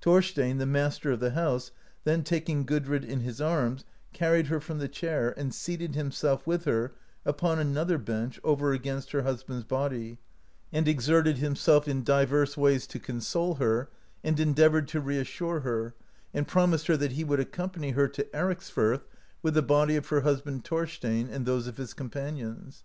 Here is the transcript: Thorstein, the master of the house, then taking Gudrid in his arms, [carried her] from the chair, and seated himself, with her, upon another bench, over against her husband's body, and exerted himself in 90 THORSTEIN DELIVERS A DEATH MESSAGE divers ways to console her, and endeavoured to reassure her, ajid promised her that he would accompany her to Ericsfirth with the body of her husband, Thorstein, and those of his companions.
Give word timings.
Thorstein, 0.00 0.58
the 0.58 0.66
master 0.66 1.12
of 1.12 1.20
the 1.20 1.30
house, 1.30 1.70
then 2.02 2.24
taking 2.24 2.66
Gudrid 2.66 3.04
in 3.04 3.20
his 3.20 3.40
arms, 3.40 3.84
[carried 4.12 4.48
her] 4.48 4.58
from 4.58 4.78
the 4.80 4.88
chair, 4.88 5.32
and 5.38 5.54
seated 5.54 5.94
himself, 5.94 6.44
with 6.44 6.64
her, 6.64 6.92
upon 7.24 7.60
another 7.60 7.96
bench, 7.96 8.40
over 8.42 8.72
against 8.72 9.12
her 9.12 9.22
husband's 9.22 9.62
body, 9.62 10.18
and 10.72 10.88
exerted 10.88 11.38
himself 11.38 11.86
in 11.86 11.98
90 11.98 12.04
THORSTEIN 12.04 12.04
DELIVERS 12.04 12.22
A 12.24 12.26
DEATH 12.26 12.58
MESSAGE 12.58 12.58
divers 12.58 12.62
ways 12.80 12.86
to 12.88 12.98
console 12.98 13.54
her, 13.54 13.88
and 14.24 14.40
endeavoured 14.40 14.88
to 14.88 15.00
reassure 15.00 15.60
her, 15.60 15.94
ajid 16.34 16.48
promised 16.48 16.88
her 16.88 16.96
that 16.96 17.12
he 17.12 17.22
would 17.22 17.38
accompany 17.38 17.90
her 17.92 18.08
to 18.08 18.24
Ericsfirth 18.34 19.04
with 19.40 19.54
the 19.54 19.62
body 19.62 19.94
of 19.94 20.08
her 20.08 20.22
husband, 20.22 20.64
Thorstein, 20.64 21.28
and 21.30 21.46
those 21.46 21.68
of 21.68 21.76
his 21.76 21.94
companions. 21.94 22.82